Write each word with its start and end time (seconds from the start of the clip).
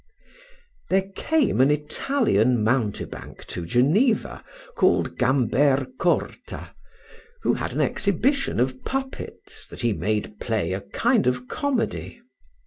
There 0.89 1.11
came 1.15 1.61
an 1.61 1.69
Italian 1.69 2.63
mountebank 2.63 3.45
to 3.45 3.67
Geneva, 3.67 4.43
called 4.73 5.15
Gamber 5.19 5.85
Corta, 5.99 6.71
who 7.43 7.53
had 7.53 7.73
an 7.73 7.81
exhibition 7.81 8.59
of 8.59 8.83
puppets, 8.83 9.67
that 9.67 9.81
he 9.81 9.93
made 9.93 10.39
play 10.39 10.73
a 10.73 10.81
kind 10.81 11.27
of 11.27 11.47
comedy. 11.47 12.19